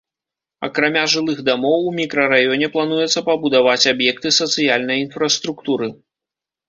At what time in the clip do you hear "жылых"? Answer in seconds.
1.13-1.41